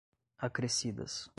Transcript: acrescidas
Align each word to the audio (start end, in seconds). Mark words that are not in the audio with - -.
acrescidas 0.37 1.29